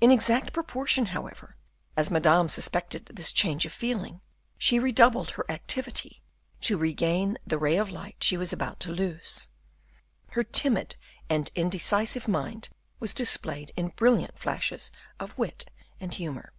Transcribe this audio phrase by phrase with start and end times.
[0.00, 1.56] In exact proportion, however,
[1.94, 4.22] as Madame suspected this change of feeling,
[4.56, 6.22] she redoubled her activity
[6.62, 9.48] to regain the ray of light she was about to lose;
[10.30, 10.96] her timid
[11.28, 15.68] and indecisive mind was displayed in brilliant flashes of wit
[16.00, 16.54] and humor.